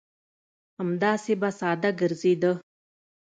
همداسې 0.79 1.33
به 1.41 1.49
ساده 1.59 1.89
ګرځېده. 1.99 2.51